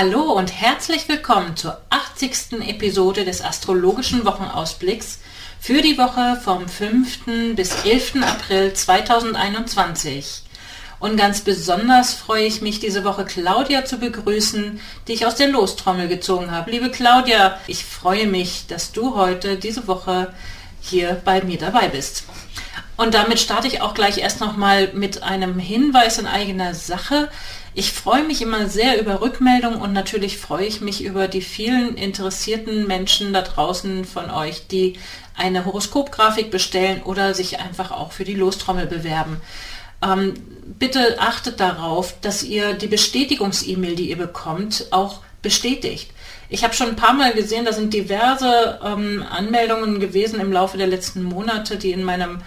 Hallo 0.00 0.30
und 0.34 0.52
herzlich 0.52 1.08
willkommen 1.08 1.56
zur 1.56 1.80
80. 1.90 2.68
Episode 2.68 3.24
des 3.24 3.42
astrologischen 3.42 4.24
Wochenausblicks 4.24 5.18
für 5.58 5.82
die 5.82 5.98
Woche 5.98 6.40
vom 6.40 6.68
5. 6.68 7.56
bis 7.56 7.84
11. 7.84 8.22
April 8.22 8.72
2021. 8.72 10.44
Und 11.00 11.16
ganz 11.16 11.40
besonders 11.40 12.14
freue 12.14 12.44
ich 12.44 12.60
mich, 12.60 12.78
diese 12.78 13.02
Woche 13.02 13.24
Claudia 13.24 13.84
zu 13.84 13.98
begrüßen, 13.98 14.80
die 15.08 15.14
ich 15.14 15.26
aus 15.26 15.34
der 15.34 15.48
Lostrommel 15.48 16.06
gezogen 16.06 16.52
habe. 16.52 16.70
Liebe 16.70 16.92
Claudia, 16.92 17.58
ich 17.66 17.84
freue 17.84 18.28
mich, 18.28 18.68
dass 18.68 18.92
du 18.92 19.16
heute 19.16 19.56
diese 19.56 19.88
Woche 19.88 20.32
hier 20.80 21.20
bei 21.24 21.42
mir 21.42 21.58
dabei 21.58 21.88
bist. 21.88 22.22
Und 22.98 23.14
damit 23.14 23.38
starte 23.38 23.68
ich 23.68 23.80
auch 23.80 23.94
gleich 23.94 24.18
erst 24.18 24.40
nochmal 24.40 24.92
mit 24.92 25.22
einem 25.24 25.58
Hinweis 25.58 26.18
in 26.18 26.26
eigener 26.26 26.74
Sache. 26.74 27.30
Ich 27.78 27.92
freue 27.92 28.24
mich 28.24 28.42
immer 28.42 28.68
sehr 28.68 29.00
über 29.00 29.20
Rückmeldungen 29.20 29.80
und 29.80 29.92
natürlich 29.92 30.38
freue 30.38 30.66
ich 30.66 30.80
mich 30.80 31.04
über 31.04 31.28
die 31.28 31.40
vielen 31.40 31.94
interessierten 31.94 32.88
Menschen 32.88 33.32
da 33.32 33.42
draußen 33.42 34.04
von 34.04 34.32
euch, 34.32 34.66
die 34.66 34.98
eine 35.36 35.64
Horoskopgrafik 35.64 36.50
bestellen 36.50 37.04
oder 37.04 37.34
sich 37.34 37.60
einfach 37.60 37.92
auch 37.92 38.10
für 38.10 38.24
die 38.24 38.34
Lostrommel 38.34 38.86
bewerben. 38.86 39.40
Ähm, 40.02 40.34
bitte 40.80 41.20
achtet 41.20 41.60
darauf, 41.60 42.20
dass 42.20 42.42
ihr 42.42 42.74
die 42.74 42.88
Bestätigungs-E-Mail, 42.88 43.94
die 43.94 44.10
ihr 44.10 44.18
bekommt, 44.18 44.86
auch 44.90 45.20
bestätigt. 45.40 46.10
Ich 46.48 46.64
habe 46.64 46.74
schon 46.74 46.88
ein 46.88 46.96
paar 46.96 47.14
Mal 47.14 47.32
gesehen, 47.32 47.64
da 47.64 47.72
sind 47.72 47.94
diverse 47.94 48.80
ähm, 48.84 49.24
Anmeldungen 49.30 50.00
gewesen 50.00 50.40
im 50.40 50.50
Laufe 50.50 50.78
der 50.78 50.88
letzten 50.88 51.22
Monate, 51.22 51.76
die 51.76 51.92
in 51.92 52.02
meinem 52.02 52.40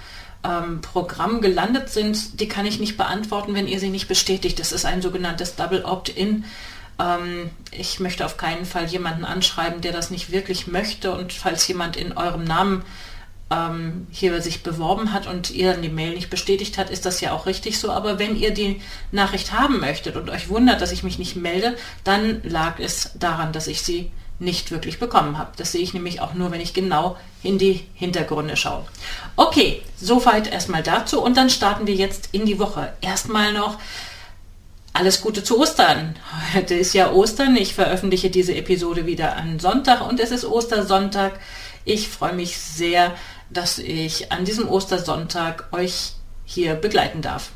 ähm, 0.44 0.82
Programm 0.82 1.42
gelandet 1.42 1.90
sind, 1.90 2.40
die 2.40 2.48
kann 2.48 2.66
ich 2.66 2.80
nicht 2.80 2.98
beantworten, 2.98 3.54
wenn 3.54 3.68
ihr 3.68 3.80
sie 3.80 3.90
nicht 3.90 4.08
bestätigt. 4.08 4.60
Das 4.60 4.72
ist 4.72 4.86
ein 4.86 5.02
sogenanntes 5.02 5.56
Double 5.56 5.84
Opt-in. 5.84 6.46
Ähm, 7.00 7.50
ich 7.72 8.00
möchte 8.00 8.26
auf 8.26 8.38
keinen 8.38 8.66
Fall 8.66 8.86
jemanden 8.86 9.26
anschreiben, 9.26 9.82
der 9.82 9.92
das 9.92 10.10
nicht 10.10 10.32
wirklich 10.32 10.68
möchte. 10.68 11.12
Und 11.14 11.34
falls 11.34 11.68
jemand 11.68 11.96
in 11.96 12.18
eurem 12.18 12.44
Namen 12.44 12.84
ähm, 13.52 14.08
hier 14.12 14.42
sich 14.42 14.64
beworben 14.64 15.14
hat 15.14 15.28
und 15.28 15.52
ihr 15.52 15.74
dann 15.74 15.82
die 15.82 15.90
Mail 15.90 16.16
nicht 16.16 16.30
bestätigt 16.30 16.78
hat, 16.78 16.90
ist 16.90 17.06
das 17.06 17.22
ja 17.22 17.34
auch 17.34 17.46
richtig 17.46 17.80
so. 17.80 17.92
Aber 17.92 18.18
wenn 18.18 18.36
ihr 18.36 18.52
die 18.52 18.82
Nachricht 19.12 19.52
haben 19.52 19.80
möchtet 19.80 20.16
und 20.16 20.30
euch 20.30 20.50
wundert, 20.50 20.82
dass 20.82 20.92
ich 20.92 21.04
mich 21.04 21.20
nicht 21.20 21.36
melde, 21.36 21.76
dann 22.04 22.42
lag 22.44 22.80
es 22.80 23.12
daran, 23.16 23.52
dass 23.52 23.68
ich 23.68 23.82
sie 23.82 24.12
nicht 24.42 24.72
wirklich 24.72 25.00
bekommen 25.00 25.38
habe. 25.38 25.52
Das 25.56 25.72
sehe 25.72 25.82
ich 25.82 25.94
nämlich 25.94 26.20
auch 26.20 26.34
nur, 26.34 26.52
wenn 26.52 26.62
ich 26.62 26.74
genau 26.74 27.16
in 27.44 27.60
die 27.60 27.86
Hintergründe 27.94 28.58
schaue. 28.58 28.86
Okay, 29.36 29.84
soweit 29.96 30.52
erstmal 30.52 30.82
dazu 30.82 31.22
und 31.22 31.38
dann 31.38 31.52
starten 31.52 31.86
wir 31.86 31.94
jetzt 31.94 32.30
in 32.32 32.48
die 32.48 32.58
Woche. 32.58 32.92
Erstmal 33.02 33.54
noch 33.54 33.78
alles 34.94 35.22
Gute 35.22 35.44
zu 35.44 35.60
Ostern. 35.60 36.16
Heute 36.56 36.74
ist 36.74 36.94
ja 36.94 37.12
Ostern. 37.12 37.56
Ich 37.56 37.76
veröffentliche 37.76 38.32
diese 38.32 38.56
Episode 38.56 39.06
wieder 39.06 39.38
am 39.38 39.60
Sonntag 39.60 40.02
und 40.08 40.20
es 40.20 40.32
ist 40.32 40.44
Ostersonntag. 40.44 41.40
Ich 41.86 42.10
freue 42.10 42.34
mich 42.34 42.58
sehr, 42.58 43.16
dass 43.52 43.78
ich 43.78 44.32
an 44.32 44.44
diesem 44.44 44.68
Ostersonntag 44.68 45.72
euch 45.72 46.14
hier 46.46 46.74
begleiten 46.74 47.22
darf. 47.22 47.52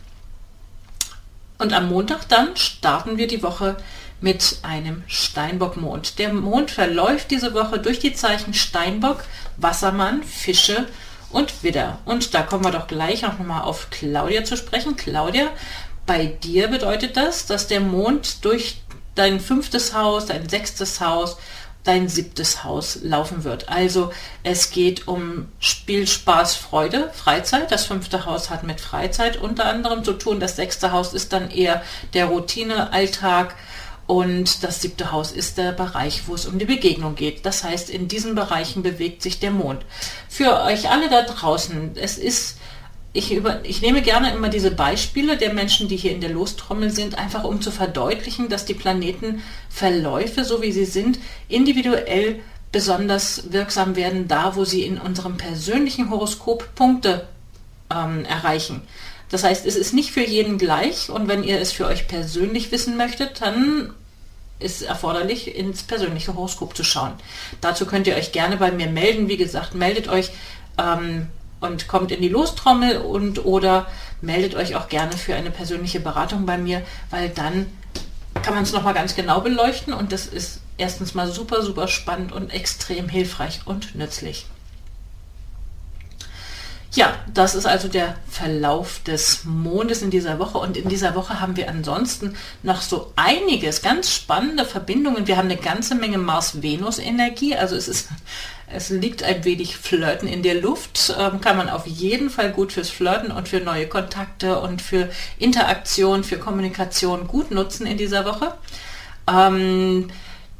Und 1.57 1.74
am 1.74 1.90
Montag 1.90 2.29
dann 2.29 2.56
starten 2.56 3.18
wir 3.18 3.28
die 3.28 3.41
Woche 3.41 3.75
mit 4.21 4.59
einem 4.63 5.03
Steinbockmond. 5.07 6.19
Der 6.19 6.33
Mond 6.33 6.71
verläuft 6.71 7.31
diese 7.31 7.53
Woche 7.53 7.79
durch 7.79 7.99
die 7.99 8.13
Zeichen 8.13 8.53
Steinbock, 8.53 9.23
Wassermann, 9.57 10.23
Fische 10.23 10.87
und 11.29 11.63
Widder. 11.63 11.99
Und 12.05 12.33
da 12.33 12.41
kommen 12.41 12.63
wir 12.63 12.71
doch 12.71 12.87
gleich 12.87 13.25
auch 13.25 13.37
nochmal 13.37 13.63
auf 13.63 13.89
Claudia 13.89 14.43
zu 14.43 14.57
sprechen. 14.57 14.95
Claudia, 14.95 15.49
bei 16.05 16.25
dir 16.25 16.67
bedeutet 16.67 17.17
das, 17.17 17.45
dass 17.45 17.67
der 17.67 17.81
Mond 17.81 18.45
durch 18.45 18.81
dein 19.15 19.39
fünftes 19.39 19.93
Haus, 19.93 20.25
dein 20.25 20.47
sechstes 20.47 21.01
Haus, 21.01 21.37
dein 21.83 22.09
siebtes 22.09 22.63
Haus 22.63 22.99
laufen 23.03 23.43
wird. 23.43 23.69
Also 23.69 24.11
es 24.43 24.71
geht 24.71 25.07
um 25.07 25.49
Spiel, 25.59 26.07
Spaß, 26.07 26.55
Freude, 26.55 27.11
Freizeit. 27.13 27.71
Das 27.71 27.85
fünfte 27.85 28.25
Haus 28.25 28.49
hat 28.49 28.63
mit 28.63 28.81
Freizeit 28.81 29.37
unter 29.37 29.65
anderem 29.65 30.03
zu 30.03 30.13
tun. 30.13 30.39
Das 30.39 30.55
sechste 30.55 30.91
Haus 30.91 31.13
ist 31.13 31.31
dann 31.31 31.51
eher 31.51 31.83
der 32.13 32.25
Routine, 32.25 32.91
Alltag, 32.91 33.55
und 34.07 34.63
das 34.63 34.81
siebte 34.81 35.11
Haus 35.11 35.31
ist 35.31 35.57
der 35.57 35.71
Bereich, 35.71 36.27
wo 36.27 36.35
es 36.35 36.45
um 36.45 36.59
die 36.59 36.66
Begegnung 36.66 37.16
geht. 37.16 37.45
Das 37.45 37.63
heißt, 37.63 37.89
in 37.89 38.07
diesen 38.07 38.35
Bereichen 38.35 38.83
bewegt 38.83 39.21
sich 39.21 39.39
der 39.39 39.51
Mond. 39.51 39.83
Für 40.29 40.61
euch 40.61 40.89
alle 40.89 41.09
da 41.09 41.23
draußen, 41.23 41.91
es 41.95 42.19
ist, 42.19 42.57
ich, 43.13 43.33
über, 43.33 43.65
ich 43.65 43.81
nehme 43.81 44.03
gerne 44.03 44.31
immer 44.31 44.49
diese 44.49 44.69
Beispiele 44.69 45.38
der 45.38 45.53
Menschen, 45.53 45.88
die 45.88 45.97
hier 45.97 46.11
in 46.11 46.21
der 46.21 46.29
Lostrommel 46.29 46.91
sind, 46.91 47.17
einfach 47.17 47.44
um 47.45 47.61
zu 47.61 47.71
verdeutlichen, 47.71 48.47
dass 48.47 48.65
die 48.65 48.75
Planetenverläufe, 48.75 50.44
so 50.44 50.61
wie 50.61 50.71
sie 50.71 50.85
sind, 50.85 51.17
individuell 51.49 52.41
besonders 52.71 53.51
wirksam 53.51 53.95
werden, 53.95 54.27
da 54.27 54.55
wo 54.55 54.65
sie 54.65 54.83
in 54.83 54.99
unserem 54.99 55.38
persönlichen 55.38 56.11
Horoskop 56.11 56.75
Punkte 56.75 57.27
ähm, 57.89 58.25
erreichen. 58.25 58.81
Das 59.35 59.44
heißt, 59.44 59.66
es 59.66 59.75
ist 59.75 59.94
nicht 59.94 60.12
für 60.12 60.25
jeden 60.25 60.57
gleich 60.57 61.09
und 61.09 61.28
wenn 61.28 61.44
ihr 61.44 61.59
es 61.59 61.73
für 61.73 61.88
euch 61.88 62.07
persönlich 62.07 62.72
wissen 62.72 62.96
möchtet, 62.96 63.41
dann 63.41 63.94
ist 64.59 64.81
erforderlich, 64.81 65.53
ins 65.53 65.84
persönliche 65.84 66.34
Horoskop 66.34 66.73
zu 66.73 66.85
schauen. 66.85 67.12
Dazu 67.59 67.85
könnt 67.85 68.07
ihr 68.07 68.16
euch 68.16 68.31
gerne 68.31 68.56
bei 68.56 68.72
mir 68.72 68.88
melden. 68.88 69.28
Wie 69.28 69.35
gesagt, 69.35 69.75
meldet 69.75 70.07
euch 70.07 70.31
ähm, 70.78 71.28
und 71.59 71.90
kommt 71.90 72.13
in 72.13 72.22
die 72.22 72.29
Lostrommel 72.29 73.00
und 73.00 73.44
oder 73.44 73.88
meldet 74.22 74.56
euch 74.56 74.78
auch 74.78 74.88
gerne 74.88 75.18
für 75.18 75.35
eine 75.35 75.51
persönliche 75.51 76.00
Beratung 76.00 76.45
bei 76.45 76.57
mir, 76.57 76.81
weil 77.09 77.28
dann 77.28 77.66
kann 78.41 78.53
man 78.53 78.63
es 78.63 78.72
nochmal 78.72 78.94
ganz 78.94 79.18
genau 79.18 79.41
beleuchten 79.41 79.91
und 79.91 80.13
das 80.13 80.28
ist 80.28 80.62
erstens 80.78 81.13
mal 81.13 81.29
super, 81.29 81.62
super 81.62 81.90
spannend 81.90 82.31
und 82.31 82.53
extrem 82.53 83.09
hilfreich 83.09 83.59
und 83.66 83.95
nützlich. 83.95 84.45
Ja, 86.95 87.13
das 87.33 87.56
ist 87.56 87.66
also 87.66 87.89
der 87.89 88.16
Verlauf 88.29 89.03
des 89.03 89.44
Mondes 89.44 90.01
in 90.01 90.11
dieser 90.11 90.39
Woche. 90.39 90.57
Und 90.57 90.78
in 90.78 90.88
dieser 90.88 91.13
Woche 91.13 91.41
haben 91.41 91.57
wir 91.57 91.69
ansonsten 91.69 92.38
noch 92.63 92.81
so 92.81 93.11
einiges, 93.17 93.81
ganz 93.81 94.13
spannende 94.13 94.63
Verbindungen. 94.63 95.28
Wir 95.28 95.35
haben 95.35 95.50
eine 95.50 95.57
ganze 95.57 95.95
Menge 95.95 96.17
Mars-Venus-Energie. 96.17 97.57
Also 97.57 97.75
es 97.75 97.89
ist, 97.89 98.07
es 98.73 98.89
liegt 98.91 99.24
ein 99.24 99.44
wenig 99.44 99.75
Flirten 99.75 100.25
in 100.30 100.42
der 100.42 100.62
Luft. 100.62 101.13
Ähm, 101.19 101.42
kann 101.42 101.57
man 101.57 101.68
auf 101.68 101.86
jeden 101.86 102.30
Fall 102.30 102.53
gut 102.53 102.71
fürs 102.71 102.89
Flirten 102.89 103.30
und 103.30 103.50
für 103.50 103.59
neue 103.59 103.89
Kontakte 103.89 104.62
und 104.62 104.81
für 104.81 105.09
Interaktion, 105.38 106.24
für 106.24 106.38
Kommunikation 106.38 107.27
gut 107.27 107.51
nutzen 107.51 107.86
in 107.88 107.97
dieser 107.97 108.24
Woche. 108.24 108.53
Ähm, 109.30 110.07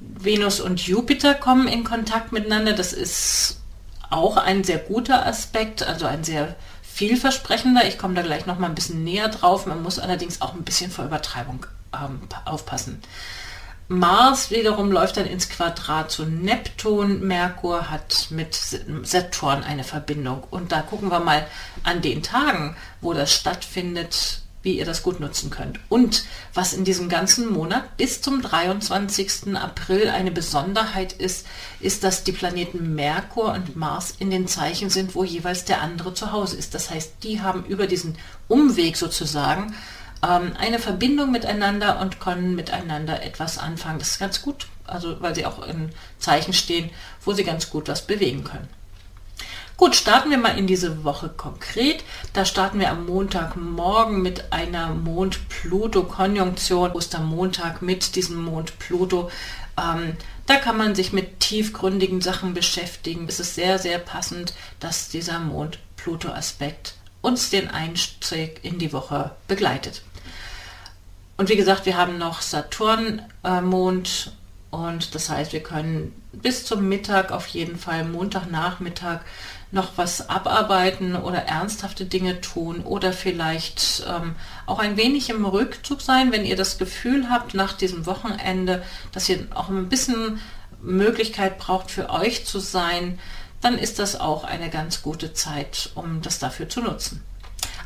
Venus 0.02 0.60
und 0.60 0.86
Jupiter 0.86 1.34
kommen 1.34 1.70
in 1.70 1.86
Kontakt 1.86 2.34
miteinander. 2.34 2.74
Das 2.74 2.92
ist 2.92 3.62
auch 4.10 4.38
ein 4.38 4.64
sehr 4.64 4.78
guter 4.78 5.26
Aspekt, 5.26 5.84
also 5.84 6.06
ein 6.06 6.24
sehr 6.24 6.56
vielversprechender. 6.82 7.86
Ich 7.86 7.98
komme 7.98 8.14
da 8.14 8.22
gleich 8.22 8.46
noch 8.46 8.60
mal 8.60 8.68
ein 8.68 8.76
bisschen 8.76 9.04
näher 9.04 9.28
drauf. 9.28 9.66
Man 9.66 9.84
muss 9.84 10.00
allerdings 10.00 10.42
auch 10.42 10.54
ein 10.54 10.64
bisschen 10.64 10.92
vor 10.92 11.06
Übertreibung 11.06 11.66
ähm, 11.94 12.22
aufpassen. 12.46 13.02
Mars 13.88 14.50
wiederum 14.50 14.92
läuft 14.92 15.18
dann 15.18 15.28
ins 15.28 15.50
Quadrat 15.50 16.10
zu 16.10 16.26
Neptun. 16.26 17.22
Merkur 17.22 17.92
hat 17.92 18.28
mit 18.32 18.56
Saturn 19.04 19.64
eine 19.64 19.84
Verbindung. 19.84 20.44
Und 20.50 20.72
da 20.72 20.82
gucken 20.82 21.12
wir 21.12 21.20
mal 21.20 21.46
an 21.84 22.02
den 22.02 22.24
Tagen, 22.24 22.76
wo 23.02 23.14
das 23.14 23.34
stattfindet, 23.34 24.42
wie 24.66 24.80
ihr 24.80 24.86
das 24.86 25.04
gut 25.04 25.20
nutzen 25.20 25.52
könnt. 25.52 25.80
Und 25.90 26.26
was 26.54 26.74
in 26.74 26.84
diesem 26.84 27.08
ganzen 27.08 27.54
Monat 27.54 27.96
bis 27.98 28.22
zum 28.22 28.42
23. 28.42 29.56
April 29.56 30.10
eine 30.10 30.32
Besonderheit 30.32 31.14
ist, 31.14 31.46
ist, 31.80 32.04
dass 32.04 32.24
die 32.24 32.32
Planeten 32.32 32.96
Merkur 32.96 33.54
und 33.54 33.76
Mars 33.76 34.16
in 34.18 34.32
den 34.32 34.48
Zeichen 34.48 34.90
sind, 34.90 35.14
wo 35.14 35.24
jeweils 35.24 35.66
der 35.66 35.82
andere 35.82 36.16
zu 36.16 36.32
Hause 36.32 36.58
ist. 36.58 36.74
Das 36.74 36.90
heißt, 36.90 37.24
die 37.24 37.42
haben 37.42 37.64
über 37.66 37.86
diesen 37.86 38.18
Umweg 38.48 38.98
sozusagen 38.98 39.76
ähm, 40.28 40.54
eine 40.58 40.80
Verbindung 40.80 41.32
miteinander 41.32 42.00
und 42.00 42.20
können 42.20 42.56
miteinander 42.56 43.22
etwas 43.22 43.60
anfangen. 43.60 44.00
Das 44.00 44.10
ist 44.10 44.20
ganz 44.20 44.42
gut, 44.42 44.68
also 44.86 45.22
weil 45.22 45.36
sie 45.36 45.46
auch 45.46 45.66
in 45.66 45.92
Zeichen 46.18 46.54
stehen, 46.54 46.90
wo 47.24 47.34
sie 47.34 47.44
ganz 47.44 47.70
gut 47.70 47.88
was 47.88 48.08
bewegen 48.08 48.44
können. 48.44 48.68
Gut, 49.78 49.96
starten 49.98 50.32
wir 50.32 50.38
mal 50.38 50.58
in 50.58 50.68
diese 50.68 51.04
Woche 51.04 51.28
konkret. 51.28 52.06
Da 52.32 52.46
starten 52.46 52.80
wir 52.80 52.90
am 52.90 53.08
Montagmorgen 53.08 54.22
mit 54.22 54.54
einer 54.54 54.94
Mond-Pluto-Konjunktion. 54.94 56.94
Ostermontag 56.94 57.82
mit 57.82 58.16
diesem 58.16 58.42
Mond-Pluto. 58.42 59.30
Ähm, 59.78 60.16
da 60.46 60.56
kann 60.56 60.78
man 60.78 60.96
sich 60.96 61.12
mit 61.12 61.42
tiefgründigen 61.42 62.22
Sachen 62.22 62.54
beschäftigen. 62.54 63.26
Es 63.28 63.42
ist 63.42 63.56
sehr, 63.56 63.78
sehr 63.78 64.00
passend, 64.00 64.54
dass 64.80 65.10
dieser 65.10 65.40
Mond-Pluto-Aspekt 65.40 66.94
uns 67.22 67.50
den 67.50 67.70
Einstieg 67.70 68.62
in 68.64 68.80
die 68.80 68.94
Woche 68.94 69.36
begleitet. 69.50 70.04
Und 71.36 71.50
wie 71.50 71.58
gesagt, 71.58 71.86
wir 71.86 71.98
haben 71.98 72.18
noch 72.18 72.42
Saturn-Mond 72.42 74.28
äh, 74.28 74.30
und 74.76 75.16
das 75.16 75.30
heißt, 75.30 75.54
wir 75.54 75.64
können 75.64 76.12
bis 76.34 76.66
zum 76.66 76.90
Mittag 76.90 77.32
auf 77.32 77.48
jeden 77.48 77.78
Fall, 77.78 78.04
Montagnachmittag, 78.04 79.22
noch 79.72 79.94
was 79.96 80.30
abarbeiten 80.30 81.16
oder 81.16 81.40
ernsthafte 81.40 82.06
Dinge 82.06 82.42
tun 82.42 82.82
oder 82.82 83.14
vielleicht 83.14 84.06
ähm, 84.08 84.36
auch 84.66 84.80
ein 84.80 84.98
wenig 84.98 85.30
im 85.30 85.46
Rückzug 85.46 86.02
sein, 86.02 86.32
wenn 86.34 86.46
ihr 86.46 86.58
das 86.58 86.78
Gefühl 86.78 87.30
habt 87.30 87.54
nach 87.54 87.74
diesem 87.74 88.06
Wochenende, 88.06 88.84
dass 89.14 89.30
ihr 89.30 89.48
auch 89.54 89.70
ein 89.70 89.88
bisschen 89.88 90.40
Möglichkeit 90.82 91.58
braucht 91.58 91.90
für 91.90 92.10
euch 92.10 92.46
zu 92.46 92.60
sein, 92.60 93.18
dann 93.62 93.78
ist 93.78 94.00
das 94.00 94.20
auch 94.20 94.44
eine 94.44 94.70
ganz 94.70 95.02
gute 95.02 95.34
Zeit, 95.34 95.92
um 95.96 96.22
das 96.22 96.40
dafür 96.40 96.68
zu 96.68 96.82
nutzen. 96.82 97.24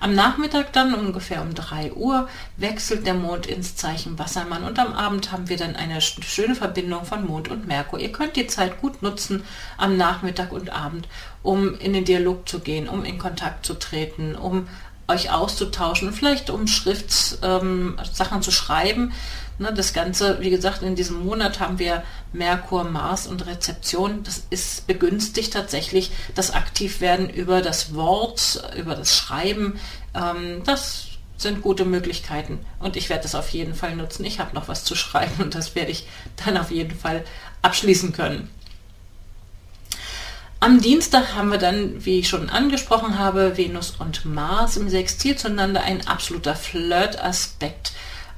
Am 0.02 0.16
Nachmittag 0.16 0.72
dann 0.72 0.94
ungefähr 0.94 1.42
um 1.42 1.54
3 1.54 1.92
Uhr 1.94 2.30
wechselt 2.56 3.06
der 3.06 3.14
Mond 3.14 3.48
ins 3.48 3.76
Zeichen 3.76 4.18
Wassermann 4.18 4.64
und 4.64 4.80
am 4.80 4.94
Abend 4.94 5.32
haben 5.32 5.50
wir 5.50 5.58
dann 5.58 5.76
eine 5.76 6.00
schöne 6.00 6.56
Verbindung 6.56 7.04
von 7.04 7.26
Mond 7.26 7.50
und 7.50 7.68
Merkur. 7.68 8.00
Ihr 8.00 8.12
könnt 8.12 8.38
die 8.38 8.48
Zeit 8.48 8.80
gut 8.80 9.02
nutzen 9.02 9.44
am 9.78 9.98
Nachmittag 9.98 10.54
und 10.54 10.70
Abend, 10.70 11.10
um 11.44 11.78
in 11.80 11.92
den 11.92 12.06
Dialog 12.06 12.48
zu 12.48 12.60
gehen, 12.60 12.88
um 12.88 13.04
in 13.04 13.18
Kontakt 13.18 13.66
zu 13.66 13.74
treten, 13.74 14.36
um 14.36 14.70
euch 15.10 15.32
auszutauschen, 15.32 16.14
vielleicht 16.14 16.50
um 16.50 16.68
Schriftsachen 16.68 17.98
ähm, 18.38 18.42
zu 18.42 18.52
schreiben. 18.52 19.12
Ne, 19.58 19.74
das 19.74 19.92
Ganze, 19.92 20.40
wie 20.40 20.50
gesagt, 20.50 20.84
in 20.84 20.96
diesem 20.96 21.26
Monat 21.26 21.60
haben 21.60 21.80
wir 21.80 22.04
Merkur, 22.32 22.86
Mars 22.86 23.28
und 23.28 23.46
Rezeption. 23.46 24.24
Das 24.24 24.44
ist 24.50 24.88
begünstigt 24.88 25.52
tatsächlich 25.52 26.12
das 26.34 26.52
Aktivwerden 26.52 27.30
über 27.30 27.62
das 27.62 27.94
Wort, 27.94 28.64
über 28.78 28.96
das 28.96 29.18
Schreiben. 29.18 29.78
Ähm, 30.16 30.62
das 30.64 31.08
sind 31.36 31.62
gute 31.62 31.86
Möglichkeiten 31.86 32.60
und 32.80 32.96
ich 32.96 33.10
werde 33.10 33.24
das 33.24 33.36
auf 33.36 33.50
jeden 33.50 33.74
Fall 33.74 33.96
nutzen. 33.96 34.26
Ich 34.26 34.40
habe 34.40 34.54
noch 34.56 34.68
was 34.68 34.84
zu 34.84 34.96
schreiben 34.96 35.42
und 35.42 35.56
das 35.56 35.76
werde 35.76 35.92
ich 35.92 36.08
dann 36.46 36.58
auf 36.58 36.72
jeden 36.72 36.98
Fall 36.98 37.24
abschließen 37.62 38.14
können. 38.14 38.50
Am 40.62 40.82
Dienstag 40.82 41.36
haben 41.36 41.52
wir 41.52 41.58
dann, 41.58 42.04
wie 42.04 42.20
ich 42.20 42.28
schon 42.28 42.50
angesprochen 42.50 43.18
habe, 43.18 43.58
Venus 43.58 43.94
und 43.98 44.26
Mars 44.26 44.76
im 44.76 44.90
Sextil 44.90 45.38
zueinander, 45.38 45.84
ein 45.84 46.06
absoluter 46.06 46.54
Flirt-Aspekt, 46.54 47.94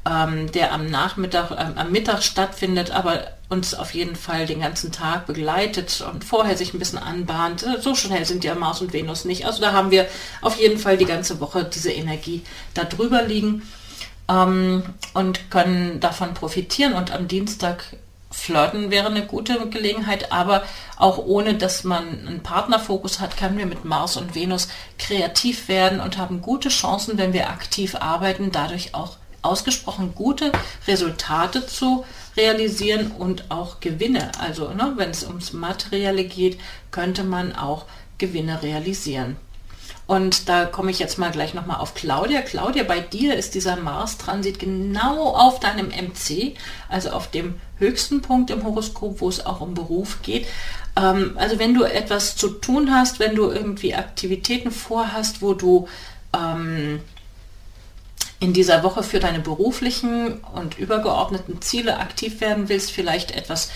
ähm, 0.08 0.52
der 0.52 0.72
am 0.72 0.86
Nachmittag, 0.86 1.50
ähm, 1.52 1.74
am 1.78 1.92
Mittag 1.92 2.22
stattfindet, 2.22 2.92
aber 2.92 3.24
uns 3.50 3.74
auf 3.74 3.96
jeden 3.96 4.16
Fall 4.16 4.46
den 4.46 4.62
ganzen 4.62 4.92
Tag 4.92 5.26
begleitet 5.26 6.06
und 6.14 6.24
vorher 6.24 6.56
sich 6.56 6.76
ein 6.76 6.80
bisschen 6.80 7.00
anbahnt. 7.00 7.66
So 7.82 7.96
schnell 7.96 8.24
sind 8.26 8.44
ja 8.44 8.54
Mars 8.54 8.82
und 8.82 8.94
Venus 8.94 9.26
nicht. 9.26 9.48
Also 9.48 9.60
da 9.60 9.74
haben 9.74 9.90
wir 9.90 10.08
auf 10.42 10.60
jeden 10.60 10.78
Fall 10.78 10.98
die 10.98 11.06
ganze 11.06 11.40
Woche 11.40 11.64
diese 11.64 11.92
Energie 11.92 12.44
da 12.76 12.84
drüber 12.84 13.24
liegen 13.24 13.64
ähm, 14.30 14.84
und 15.16 15.50
können 15.50 16.00
davon 16.00 16.36
profitieren. 16.36 16.94
Und 16.94 17.12
am 17.12 17.28
Dienstag 17.28 17.84
Flirten 18.32 18.92
wäre 18.92 19.08
eine 19.08 19.26
gute 19.26 19.68
Gelegenheit, 19.70 20.32
aber 20.32 20.64
auch 20.98 21.18
ohne, 21.18 21.56
dass 21.56 21.84
man 21.84 22.28
einen 22.28 22.44
Partnerfokus 22.44 23.20
hat, 23.20 23.38
können 23.38 23.58
wir 23.58 23.66
mit 23.66 23.86
Mars 23.86 24.18
und 24.18 24.36
Venus 24.36 24.70
kreativ 24.98 25.68
werden 25.68 26.00
und 26.00 26.18
haben 26.18 26.42
gute 26.42 26.70
Chancen, 26.70 27.18
wenn 27.18 27.34
wir 27.34 27.50
aktiv 27.50 27.96
arbeiten, 27.96 28.52
dadurch 28.52 28.96
auch 28.96 29.18
ausgesprochen 29.42 30.14
gute 30.16 30.52
Resultate 30.88 31.66
zu 31.66 32.06
realisieren 32.38 33.12
und 33.12 33.50
auch 33.50 33.80
Gewinne. 33.80 34.32
Also 34.40 34.70
ne, 34.70 34.94
wenn 34.96 35.10
es 35.10 35.24
ums 35.24 35.54
Materielle 35.54 36.24
geht, 36.24 36.60
könnte 36.92 37.24
man 37.24 37.56
auch 37.56 37.86
Gewinne 38.18 38.62
realisieren. 38.62 39.36
Und 40.12 40.50
da 40.50 40.66
komme 40.66 40.92
ich 40.92 41.00
jetzt 41.00 41.20
mal 41.20 41.32
gleich 41.32 41.54
nochmal 41.54 41.80
auf 41.80 41.94
Claudia. 41.94 42.42
Claudia, 42.42 42.84
bei 42.84 43.00
dir 43.00 43.38
ist 43.38 43.56
dieser 43.56 43.78
Mars-Transit 43.78 44.60
genau 44.60 45.30
auf 45.30 45.62
deinem 45.62 45.88
MC, 45.88 46.58
also 46.90 47.12
auf 47.12 47.32
dem 47.32 47.62
höchsten 47.78 48.22
Punkt 48.22 48.50
im 48.50 48.66
Horoskop, 48.66 49.22
wo 49.22 49.30
es 49.30 49.46
auch 49.46 49.62
um 49.62 49.74
Beruf 49.74 50.22
geht. 50.22 50.48
Ähm, 50.98 51.38
also 51.38 51.60
wenn 51.60 51.74
du 51.74 51.86
etwas 51.86 52.36
zu 52.36 52.50
tun 52.50 52.94
hast, 52.94 53.22
wenn 53.22 53.36
du 53.36 53.52
irgendwie 53.52 53.96
Aktivitäten 53.96 54.72
vorhast, 54.72 55.42
wo 55.42 55.54
du 55.54 55.88
ähm, 56.36 57.00
in 58.42 58.52
dieser 58.52 58.84
Woche 58.84 59.04
für 59.04 59.22
deine 59.22 59.40
beruflichen 59.40 60.40
und 60.56 60.78
übergeordneten 60.78 61.62
Ziele 61.62 62.00
aktiv 62.00 62.42
werden 62.42 62.68
willst, 62.68 62.92
vielleicht 62.92 63.32
etwas 63.32 63.70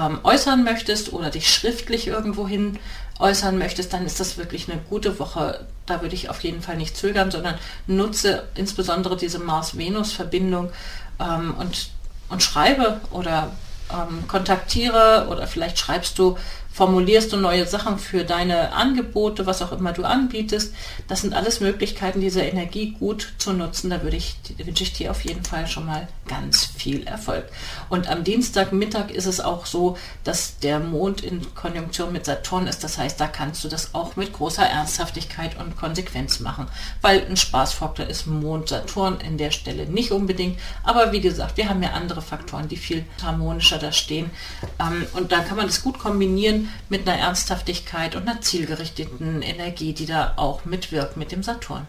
ähm, 0.00 0.20
äußern 0.22 0.64
möchtest 0.64 1.12
oder 1.12 1.30
dich 1.30 1.52
schriftlich 1.52 2.06
irgendwohin 2.06 2.78
äußern 3.18 3.58
möchtest, 3.58 3.92
dann 3.92 4.06
ist 4.06 4.18
das 4.18 4.38
wirklich 4.38 4.70
eine 4.70 4.80
gute 4.88 5.18
Woche. 5.18 5.66
Da 5.86 6.00
würde 6.00 6.14
ich 6.14 6.30
auf 6.30 6.42
jeden 6.42 6.62
Fall 6.62 6.76
nicht 6.76 6.96
zögern, 6.96 7.30
sondern 7.30 7.56
nutze 7.86 8.48
insbesondere 8.54 9.16
diese 9.16 9.38
Mars-Venus-Verbindung 9.38 10.70
ähm, 11.20 11.54
und, 11.58 11.90
und 12.30 12.42
schreibe 12.42 13.00
oder 13.10 13.52
ähm, 13.92 14.26
kontaktiere 14.26 15.26
oder 15.28 15.46
vielleicht 15.46 15.78
schreibst 15.78 16.18
du 16.18 16.38
formulierst 16.80 17.30
du 17.30 17.36
neue 17.36 17.66
Sachen 17.66 17.98
für 17.98 18.24
deine 18.24 18.72
Angebote, 18.72 19.44
was 19.44 19.60
auch 19.60 19.70
immer 19.72 19.92
du 19.92 20.04
anbietest. 20.04 20.72
Das 21.08 21.20
sind 21.20 21.34
alles 21.34 21.60
Möglichkeiten, 21.60 22.22
diese 22.22 22.40
Energie 22.40 22.92
gut 22.98 23.34
zu 23.36 23.52
nutzen. 23.52 23.90
Da 23.90 24.02
würde 24.02 24.16
ich, 24.16 24.36
wünsche 24.56 24.84
ich 24.84 24.94
dir 24.94 25.10
auf 25.10 25.22
jeden 25.22 25.44
Fall 25.44 25.66
schon 25.66 25.84
mal 25.84 26.08
ganz 26.26 26.64
viel 26.64 27.06
Erfolg. 27.06 27.44
Und 27.90 28.08
am 28.08 28.24
Dienstagmittag 28.24 29.10
ist 29.10 29.26
es 29.26 29.42
auch 29.42 29.66
so, 29.66 29.98
dass 30.24 30.58
der 30.60 30.80
Mond 30.80 31.22
in 31.22 31.54
Konjunktion 31.54 32.14
mit 32.14 32.24
Saturn 32.24 32.66
ist. 32.66 32.82
Das 32.82 32.96
heißt, 32.96 33.20
da 33.20 33.26
kannst 33.26 33.62
du 33.62 33.68
das 33.68 33.94
auch 33.94 34.16
mit 34.16 34.32
großer 34.32 34.64
Ernsthaftigkeit 34.64 35.60
und 35.60 35.76
Konsequenz 35.76 36.40
machen. 36.40 36.66
Weil 37.02 37.26
ein 37.28 37.36
Spaßfaktor 37.36 38.06
ist 38.06 38.26
Mond, 38.26 38.70
Saturn 38.70 39.20
in 39.20 39.36
der 39.36 39.50
Stelle 39.50 39.84
nicht 39.84 40.12
unbedingt. 40.12 40.58
Aber 40.82 41.12
wie 41.12 41.20
gesagt, 41.20 41.58
wir 41.58 41.68
haben 41.68 41.82
ja 41.82 41.90
andere 41.90 42.22
Faktoren, 42.22 42.68
die 42.68 42.78
viel 42.78 43.04
harmonischer 43.22 43.76
da 43.76 43.92
stehen. 43.92 44.30
Ähm, 44.78 45.06
und 45.12 45.30
da 45.30 45.40
kann 45.40 45.58
man 45.58 45.66
das 45.66 45.82
gut 45.82 45.98
kombinieren 45.98 46.69
mit 46.88 47.08
einer 47.08 47.18
Ernsthaftigkeit 47.18 48.16
und 48.16 48.28
einer 48.28 48.40
zielgerichteten 48.40 49.42
Energie, 49.42 49.92
die 49.92 50.06
da 50.06 50.34
auch 50.36 50.64
mitwirkt 50.64 51.16
mit 51.16 51.32
dem 51.32 51.42
Saturn. 51.42 51.86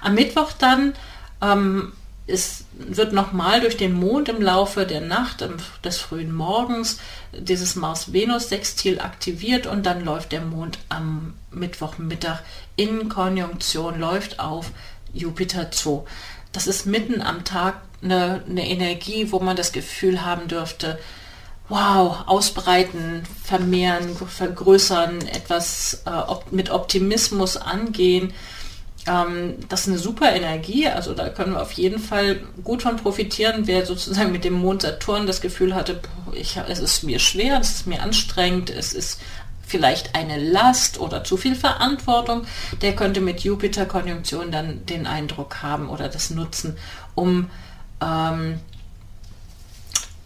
Am 0.00 0.14
Mittwoch 0.14 0.52
dann 0.52 0.94
ähm, 1.42 1.92
ist, 2.26 2.64
wird 2.72 3.12
nochmal 3.12 3.60
durch 3.60 3.76
den 3.76 3.92
Mond 3.92 4.28
im 4.28 4.40
Laufe 4.40 4.86
der 4.86 5.00
Nacht, 5.00 5.46
des 5.84 5.98
frühen 5.98 6.32
Morgens, 6.32 6.98
dieses 7.32 7.76
Mars-Venus-Sextil 7.76 9.00
aktiviert 9.00 9.66
und 9.66 9.84
dann 9.84 10.04
läuft 10.04 10.32
der 10.32 10.40
Mond 10.40 10.78
am 10.88 11.34
Mittwochmittag 11.50 12.40
in 12.76 13.08
Konjunktion, 13.08 13.98
läuft 13.98 14.40
auf 14.40 14.70
Jupiter 15.12 15.70
zu. 15.70 16.06
Das 16.52 16.66
ist 16.66 16.86
mitten 16.86 17.20
am 17.20 17.44
Tag 17.44 17.80
eine, 18.02 18.42
eine 18.48 18.68
Energie, 18.68 19.30
wo 19.30 19.40
man 19.40 19.56
das 19.56 19.72
Gefühl 19.72 20.24
haben 20.24 20.48
dürfte, 20.48 20.98
wow, 21.70 22.24
ausbreiten, 22.26 23.22
vermehren, 23.44 24.16
vergrößern, 24.16 25.20
etwas 25.28 26.02
äh, 26.04 26.10
op 26.10 26.50
mit 26.50 26.70
Optimismus 26.70 27.56
angehen. 27.56 28.34
Ähm, 29.06 29.54
das 29.68 29.82
ist 29.82 29.88
eine 29.88 29.98
super 29.98 30.34
Energie, 30.34 30.88
also 30.88 31.14
da 31.14 31.28
können 31.28 31.52
wir 31.52 31.62
auf 31.62 31.72
jeden 31.72 32.00
Fall 32.00 32.40
gut 32.64 32.82
von 32.82 32.96
profitieren, 32.96 33.66
wer 33.66 33.86
sozusagen 33.86 34.32
mit 34.32 34.44
dem 34.44 34.54
Mond 34.54 34.82
Saturn 34.82 35.26
das 35.26 35.40
Gefühl 35.40 35.74
hatte, 35.74 36.00
ich, 36.32 36.56
es 36.68 36.80
ist 36.80 37.04
mir 37.04 37.20
schwer, 37.20 37.60
es 37.60 37.70
ist 37.70 37.86
mir 37.86 38.02
anstrengend, 38.02 38.68
es 38.68 38.92
ist 38.92 39.20
vielleicht 39.64 40.16
eine 40.16 40.38
Last 40.38 40.98
oder 40.98 41.22
zu 41.22 41.36
viel 41.36 41.54
Verantwortung, 41.54 42.42
der 42.82 42.96
könnte 42.96 43.20
mit 43.20 43.40
Jupiter-Konjunktion 43.40 44.50
dann 44.50 44.84
den 44.86 45.06
Eindruck 45.06 45.62
haben 45.62 45.88
oder 45.88 46.08
das 46.08 46.30
nutzen, 46.30 46.76
um, 47.14 47.48
ähm, 48.02 48.58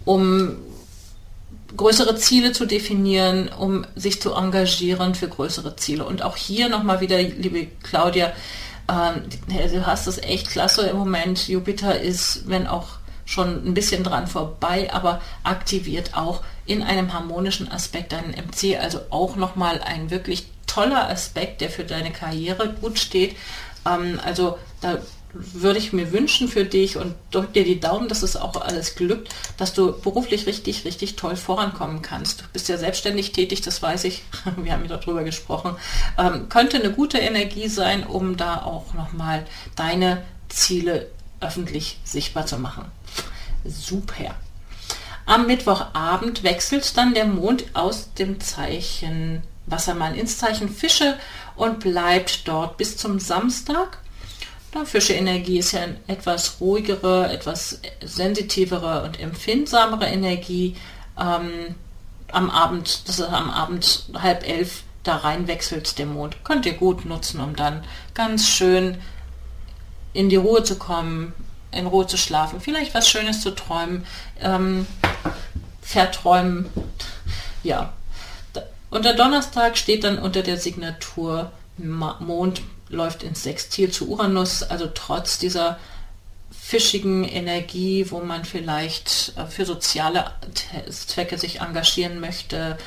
um 0.06 0.56
größere 1.76 2.16
Ziele 2.16 2.52
zu 2.52 2.66
definieren, 2.66 3.48
um 3.48 3.84
sich 3.94 4.20
zu 4.20 4.34
engagieren 4.34 5.14
für 5.14 5.28
größere 5.28 5.76
Ziele. 5.76 6.04
Und 6.04 6.22
auch 6.22 6.36
hier 6.36 6.68
nochmal 6.68 7.00
wieder, 7.00 7.20
liebe 7.20 7.68
Claudia, 7.82 8.32
äh, 8.88 9.68
du 9.68 9.86
hast 9.86 10.06
es 10.06 10.18
echt 10.18 10.50
klasse 10.50 10.86
im 10.86 10.96
Moment. 10.96 11.48
Jupiter 11.48 12.00
ist, 12.00 12.48
wenn 12.48 12.66
auch 12.66 12.98
schon 13.24 13.66
ein 13.66 13.74
bisschen 13.74 14.04
dran 14.04 14.26
vorbei, 14.26 14.92
aber 14.92 15.20
aktiviert 15.42 16.14
auch 16.14 16.42
in 16.66 16.82
einem 16.82 17.12
harmonischen 17.12 17.70
Aspekt 17.70 18.12
deinen 18.12 18.32
MC, 18.32 18.78
also 18.80 19.00
auch 19.10 19.36
nochmal 19.36 19.80
ein 19.82 20.10
wirklich 20.10 20.46
toller 20.66 21.08
Aspekt, 21.08 21.60
der 21.60 21.70
für 21.70 21.84
deine 21.84 22.10
Karriere 22.10 22.74
gut 22.80 22.98
steht. 22.98 23.36
Ähm, 23.86 24.20
also 24.24 24.58
da 24.80 24.98
würde 25.34 25.78
ich 25.78 25.92
mir 25.92 26.12
wünschen 26.12 26.48
für 26.48 26.64
dich 26.64 26.96
und 26.96 27.14
drück 27.30 27.52
dir 27.52 27.64
die 27.64 27.80
Daumen, 27.80 28.08
dass 28.08 28.22
es 28.22 28.36
auch 28.36 28.60
alles 28.60 28.94
glückt, 28.94 29.28
dass 29.56 29.74
du 29.74 29.92
beruflich 29.92 30.46
richtig, 30.46 30.84
richtig 30.84 31.16
toll 31.16 31.36
vorankommen 31.36 32.02
kannst. 32.02 32.42
Du 32.42 32.44
bist 32.52 32.68
ja 32.68 32.78
selbstständig 32.78 33.32
tätig, 33.32 33.60
das 33.60 33.82
weiß 33.82 34.04
ich. 34.04 34.22
Wir 34.56 34.72
haben 34.72 34.84
ja 34.88 34.96
darüber 34.96 35.24
gesprochen. 35.24 35.76
Ähm, 36.16 36.48
könnte 36.48 36.78
eine 36.78 36.92
gute 36.92 37.18
Energie 37.18 37.68
sein, 37.68 38.04
um 38.04 38.36
da 38.36 38.62
auch 38.62 38.94
nochmal 38.94 39.44
deine 39.76 40.22
Ziele 40.48 41.10
öffentlich 41.40 41.98
sichtbar 42.04 42.46
zu 42.46 42.58
machen. 42.58 42.84
Super. 43.64 44.34
Am 45.26 45.46
Mittwochabend 45.46 46.42
wechselt 46.42 46.96
dann 46.96 47.14
der 47.14 47.26
Mond 47.26 47.64
aus 47.74 48.12
dem 48.14 48.40
Zeichen 48.40 49.42
Wassermann 49.66 50.14
ins 50.14 50.38
Zeichen 50.38 50.68
Fische 50.68 51.18
und 51.56 51.80
bleibt 51.80 52.46
dort 52.46 52.76
bis 52.76 52.96
zum 52.96 53.18
Samstag. 53.18 53.98
Na, 54.74 54.84
Fische-Energie 54.84 55.58
ist 55.58 55.70
ja 55.70 55.82
eine 55.82 55.96
etwas 56.08 56.60
ruhigere, 56.60 57.32
etwas 57.32 57.80
sensitivere 58.02 59.04
und 59.04 59.20
empfindsamere 59.20 60.06
Energie. 60.06 60.76
Ähm, 61.16 61.76
am 62.32 62.50
Abend, 62.50 63.08
das 63.08 63.20
ist 63.20 63.28
am 63.28 63.50
Abend 63.50 64.06
halb 64.14 64.46
elf, 64.46 64.82
da 65.04 65.18
rein 65.18 65.46
wechselt 65.46 65.96
der 65.98 66.06
Mond. 66.06 66.42
Könnt 66.42 66.66
ihr 66.66 66.72
gut 66.72 67.04
nutzen, 67.04 67.38
um 67.38 67.54
dann 67.54 67.84
ganz 68.14 68.48
schön 68.48 68.98
in 70.12 70.28
die 70.28 70.36
Ruhe 70.36 70.64
zu 70.64 70.76
kommen, 70.76 71.32
in 71.70 71.86
Ruhe 71.86 72.08
zu 72.08 72.16
schlafen, 72.16 72.60
vielleicht 72.60 72.94
was 72.94 73.08
Schönes 73.08 73.42
zu 73.42 73.54
träumen, 73.54 74.04
ähm, 74.40 74.88
verträumen. 75.82 76.66
Ja. 77.62 77.92
Und 78.90 79.04
der 79.04 79.14
Donnerstag 79.14 79.76
steht 79.76 80.02
dann 80.02 80.18
unter 80.18 80.42
der 80.42 80.56
Signatur 80.56 81.52
Mond 81.76 82.62
läuft 82.94 83.22
ins 83.22 83.42
Sextil 83.42 83.90
zu 83.90 84.08
Uranus, 84.08 84.62
also 84.62 84.88
trotz 84.92 85.38
dieser 85.38 85.78
fischigen 86.50 87.24
Energie, 87.24 88.10
wo 88.10 88.20
man 88.20 88.44
vielleicht 88.44 89.34
äh, 89.36 89.46
für 89.46 89.66
soziale 89.66 90.30
Zwecke 90.90 91.36
sich 91.36 91.60
engagieren 91.60 92.20
möchte, 92.20 92.78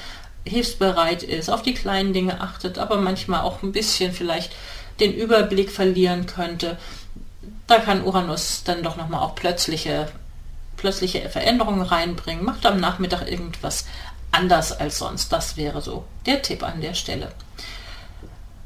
hilfsbereit 0.46 1.24
ist, 1.24 1.50
auf 1.50 1.62
die 1.62 1.74
kleinen 1.74 2.14
Dinge 2.14 2.42
achtet, 2.42 2.80
aber 2.80 2.98
manchmal 2.98 3.42
auch 3.42 3.62
ein 3.62 3.72
bisschen 3.72 4.14
vielleicht 4.14 4.54
den 5.00 5.14
Überblick 5.14 5.70
verlieren 5.70 6.26
könnte. 6.26 6.78
Da 7.68 7.80
kann 7.80 8.04
Uranus 8.04 8.64
dann 8.64 8.82
doch 8.82 8.96
nochmal 8.96 9.22
auch 9.22 9.36
plötzliche, 9.36 10.08
plötzliche 10.78 11.30
Veränderungen 11.30 11.82
reinbringen, 11.82 12.46
macht 12.46 12.66
am 12.66 12.80
Nachmittag 12.80 13.30
irgendwas 13.30 13.86
anders 14.32 14.72
als 14.72 14.98
sonst. 14.98 15.32
Das 15.32 15.58
wäre 15.58 15.82
so 15.82 16.06
der 16.26 16.42
Tipp 16.42 16.64
an 16.64 16.82
der 16.82 16.94
Stelle. 16.94 17.32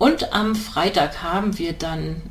Und 0.01 0.33
am 0.33 0.55
Freitag 0.55 1.21
haben 1.21 1.59
wir 1.59 1.73
dann, 1.73 2.23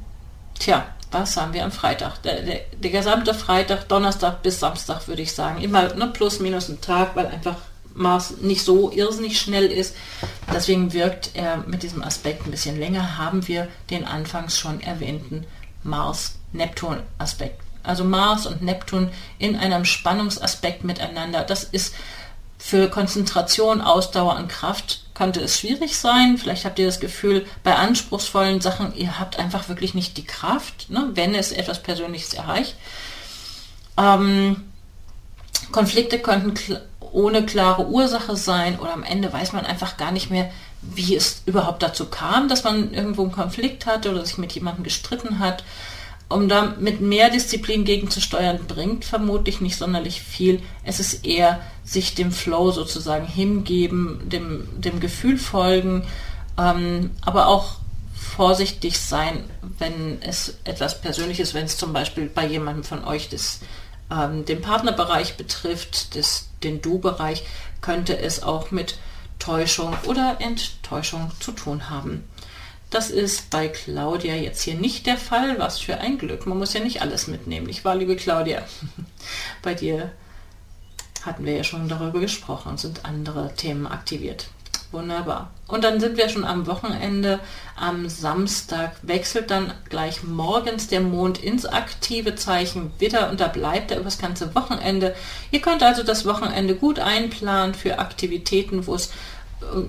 tja, 0.59 0.89
was 1.13 1.37
haben 1.37 1.53
wir 1.53 1.63
am 1.63 1.71
Freitag? 1.71 2.21
Der, 2.23 2.43
der, 2.43 2.63
der 2.77 2.91
gesamte 2.91 3.33
Freitag, 3.33 3.89
Donnerstag 3.89 4.43
bis 4.43 4.59
Samstag 4.59 5.07
würde 5.07 5.23
ich 5.23 5.33
sagen, 5.33 5.61
immer 5.63 5.95
ne, 5.95 6.09
plus 6.09 6.41
minus 6.41 6.69
ein 6.69 6.81
Tag, 6.81 7.15
weil 7.15 7.29
einfach 7.29 7.55
Mars 7.95 8.39
nicht 8.41 8.65
so 8.65 8.91
irrsinnig 8.91 9.41
schnell 9.41 9.67
ist. 9.67 9.95
Deswegen 10.53 10.93
wirkt 10.93 11.31
er 11.35 11.59
mit 11.59 11.85
diesem 11.85 12.03
Aspekt 12.03 12.45
ein 12.45 12.51
bisschen 12.51 12.77
länger, 12.77 13.19
haben 13.19 13.47
wir 13.47 13.69
den 13.89 14.05
anfangs 14.05 14.59
schon 14.59 14.81
erwähnten 14.81 15.47
Mars-Neptun-Aspekt. 15.85 17.61
Also 17.85 18.03
Mars 18.03 18.47
und 18.47 18.63
Neptun 18.63 19.11
in 19.39 19.55
einem 19.55 19.85
Spannungsaspekt 19.85 20.83
miteinander. 20.83 21.45
Das 21.45 21.63
ist 21.63 21.95
für 22.63 22.91
Konzentration, 22.91 23.81
Ausdauer 23.81 24.37
und 24.37 24.49
Kraft 24.49 25.01
könnte 25.15 25.41
es 25.41 25.59
schwierig 25.59 25.97
sein. 25.97 26.37
Vielleicht 26.37 26.67
habt 26.67 26.79
ihr 26.79 26.85
das 26.85 27.01
Gefühl, 27.01 27.47
bei 27.65 27.75
anspruchsvollen 27.75 28.61
Sachen, 28.61 28.95
ihr 28.95 29.19
habt 29.19 29.39
einfach 29.39 29.71
wirklich 29.71 29.95
nicht 29.95 30.19
die 30.19 30.27
Kraft, 30.27 30.91
ne, 30.91 31.09
wenn 31.15 31.35
es 31.35 31.53
etwas 31.53 31.83
Persönliches 31.83 32.35
erreicht. 32.35 32.77
Ähm, 33.97 34.65
Konflikte 35.73 36.19
könnten 36.19 36.55
kl 36.55 36.81
ohne 37.13 37.45
klare 37.45 37.89
Ursache 37.89 38.37
sein 38.37 38.79
oder 38.79 38.93
am 38.93 39.03
Ende 39.03 39.33
weiß 39.33 39.53
man 39.53 39.67
einfach 39.67 39.97
gar 39.97 40.13
nicht 40.13 40.31
mehr, 40.31 40.49
wie 40.81 41.17
es 41.17 41.43
überhaupt 41.45 41.83
dazu 41.83 42.07
kam, 42.07 42.47
dass 42.47 42.63
man 42.63 42.95
irgendwo 42.95 43.23
einen 43.23 43.33
Konflikt 43.33 43.87
hatte 43.87 44.13
oder 44.13 44.25
sich 44.25 44.39
mit 44.39 44.53
jemandem 44.53 44.85
gestritten 44.85 45.41
hat 45.41 45.65
um 46.31 46.49
da 46.49 46.77
mit 46.79 47.01
mehr 47.01 47.29
Disziplin 47.29 47.85
gegenzusteuern, 47.85 48.61
bringt 48.67 49.05
vermutlich 49.05 49.61
nicht 49.61 49.77
sonderlich 49.77 50.23
viel. 50.23 50.63
Es 50.85 51.01
ist 51.01 51.27
eher 51.27 51.61
sich 51.85 52.15
dem 52.15 52.31
Flow 52.31 52.71
sozusagen 52.71 53.27
hingeben, 53.27 54.29
dem, 54.29 54.69
dem 54.81 55.01
Gefühl 55.01 55.37
folgen, 55.37 56.07
ähm, 56.57 57.11
aber 57.21 57.49
auch 57.49 57.77
vorsichtig 58.15 58.99
sein, 58.99 59.45
wenn 59.79 60.23
es 60.23 60.59
etwas 60.65 61.01
Persönliches, 61.01 61.53
wenn 61.53 61.65
es 61.65 61.77
zum 61.77 61.93
Beispiel 61.93 62.27
bei 62.27 62.47
jemandem 62.47 62.85
von 62.85 63.05
euch 63.05 63.29
das, 63.29 63.61
ähm, 64.11 64.45
den 64.45 64.61
Partnerbereich 64.61 65.37
betrifft, 65.37 66.15
das, 66.15 66.49
den 66.63 66.81
Du-Bereich, 66.81 67.43
könnte 67.81 68.17
es 68.17 68.43
auch 68.43 68.71
mit 68.71 68.99
Täuschung 69.41 69.97
oder 70.05 70.37
Enttäuschung 70.39 71.33
zu 71.41 71.51
tun 71.53 71.91
haben. 71.91 72.25
Das 72.91 73.09
ist 73.09 73.51
bei 73.51 73.69
Claudia 73.69 74.35
jetzt 74.35 74.63
hier 74.63 74.75
nicht 74.75 75.07
der 75.07 75.17
Fall. 75.17 75.59
Was 75.59 75.79
für 75.79 75.99
ein 75.99 76.19
Glück. 76.19 76.47
Man 76.47 76.59
muss 76.59 76.75
ja 76.75 76.81
nicht 76.81 77.03
alles 77.03 77.29
mitnehmen. 77.29 77.69
Ich 77.69 77.85
war, 77.85 77.95
liebe 77.95 78.17
Claudia, 78.17 78.67
bei 79.63 79.75
dir 79.75 80.11
hatten 81.25 81.45
wir 81.45 81.57
ja 81.57 81.65
schon 81.65 81.89
darüber 81.89 82.19
gesprochen, 82.19 82.79
sind 82.79 83.05
andere 83.05 83.55
Themen 83.55 83.87
aktiviert. 83.87 84.49
Wunderbar. 84.93 85.53
Und 85.69 85.85
dann 85.85 86.01
sind 86.01 86.17
wir 86.17 86.29
schon 86.29 86.45
am 86.45 86.67
Wochenende. 86.67 87.39
Am 87.77 88.09
Samstag 88.09 88.97
wechselt 89.03 89.53
dann 89.53 89.73
gleich 89.89 90.25
morgens 90.25 90.89
der 90.89 91.01
Mond 91.01 91.39
ins 91.39 91.65
aktive 91.65 92.35
Zeichen 92.35 92.91
Widder 92.99 93.31
und 93.31 93.39
da 93.39 93.47
bleibt 93.47 93.93
er 93.93 93.99
über 93.99 94.07
das 94.07 94.19
ganze 94.19 94.53
Wochenende. 94.57 95.15
Ihr 95.53 95.61
könnt 95.61 95.85
also 95.85 96.03
das 96.03 96.27
Wochenende 96.27 96.75
gut 96.75 96.99
einplanen 96.99 97.75
für 97.75 98.01
Aktivitäten, 98.01 98.89
wo 98.89 98.97
es 98.97 99.13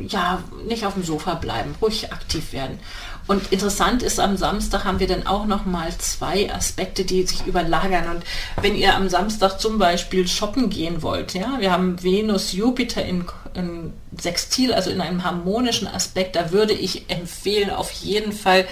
ja, 0.07 0.43
nicht 0.67 0.85
auf 0.85 0.93
dem 0.93 1.03
Sofa 1.03 1.35
bleiben, 1.35 1.75
ruhig 1.81 2.11
aktiv 2.11 2.53
werden. 2.53 2.79
Und 3.27 3.51
interessant 3.51 4.03
ist, 4.03 4.19
am 4.19 4.35
Samstag 4.35 4.83
haben 4.83 4.99
wir 4.99 5.07
dann 5.07 5.27
auch 5.27 5.45
noch 5.45 5.65
mal 5.65 5.89
zwei 5.99 6.51
Aspekte, 6.53 7.05
die 7.05 7.23
sich 7.23 7.45
überlagern. 7.45 8.09
Und 8.09 8.23
wenn 8.61 8.75
ihr 8.75 8.95
am 8.95 9.09
Samstag 9.09 9.59
zum 9.59 9.77
Beispiel 9.77 10.27
shoppen 10.27 10.69
gehen 10.69 11.01
wollt, 11.01 11.33
ja, 11.33 11.57
wir 11.59 11.71
haben 11.71 12.01
Venus, 12.03 12.51
Jupiter 12.51 13.05
in, 13.05 13.25
in 13.53 13.93
Sextil, 14.19 14.73
also 14.73 14.89
in 14.89 15.01
einem 15.01 15.23
harmonischen 15.23 15.87
Aspekt, 15.87 16.35
da 16.35 16.51
würde 16.51 16.73
ich 16.73 17.09
empfehlen, 17.09 17.69
auf 17.69 17.91
jeden 17.91 18.33
Fall 18.33 18.65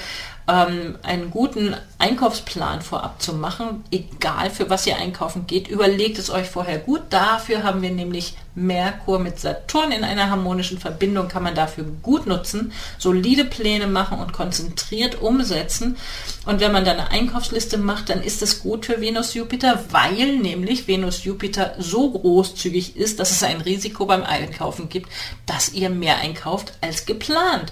ähm, 0.50 0.98
einen 1.04 1.30
guten 1.30 1.76
Einkaufsplan 2.00 2.82
vorab 2.82 3.22
zu 3.22 3.34
machen, 3.34 3.84
egal 3.92 4.50
für 4.50 4.70
was 4.70 4.88
ihr 4.88 4.98
einkaufen 4.98 5.46
geht. 5.46 5.68
Überlegt 5.68 6.18
es 6.18 6.30
euch 6.30 6.48
vorher 6.48 6.80
gut. 6.80 7.02
Dafür 7.10 7.64
haben 7.64 7.82
wir 7.82 7.92
nämlich 7.92 8.36
Merkur 8.56 9.20
mit 9.20 9.40
Saturn 9.40 9.92
in 9.92 10.04
einer 10.04 10.30
harmonischen 10.30 10.80
Verbindung, 10.80 11.28
kann 11.28 11.44
man 11.44 11.56
dafür 11.56 11.86
gut 12.02 12.26
nutzen, 12.26 12.72
solide 12.98 13.46
Pläne 13.46 13.88
machen 13.88 14.20
und 14.20 14.34
konzentriert 14.34 15.22
umsetzen. 15.22 15.98
Und 16.46 16.60
wenn 16.60 16.72
man 16.72 16.84
dann 16.84 17.00
eine 17.00 17.12
Einkaufsliste 17.12 17.78
macht, 17.78 18.10
dann 18.10 18.24
ist 18.24 18.42
es 18.42 18.62
gut 18.62 18.88
für 18.88 19.02
Venus-Jupiter, 19.02 19.86
weil 19.92 20.38
nämlich 20.38 20.88
Venus-Jupiter 20.88 21.76
so 21.78 22.12
großzügig 22.12 22.96
ist, 22.98 23.20
dass 23.20 23.32
es 23.32 23.44
ein 23.44 23.62
Risiko 23.62 24.06
beim 24.06 24.24
Einkaufen 24.24 24.90
gibt, 24.90 25.10
dass 25.46 25.74
ihr 25.74 25.90
mehr 25.90 26.18
einkauft 26.18 26.74
als 26.82 27.06
geplant 27.06 27.72